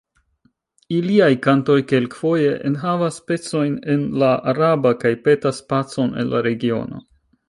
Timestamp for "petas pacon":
5.29-6.11